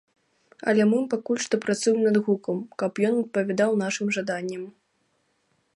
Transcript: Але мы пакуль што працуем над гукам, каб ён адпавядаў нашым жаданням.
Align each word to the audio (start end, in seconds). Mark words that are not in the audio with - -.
Але 0.71 0.83
мы 0.93 0.99
пакуль 1.11 1.41
што 1.47 1.59
працуем 1.65 1.99
над 2.07 2.17
гукам, 2.29 2.57
каб 2.83 2.91
ён 3.09 3.13
адпавядаў 3.23 3.71
нашым 3.85 4.07
жаданням. 4.17 4.63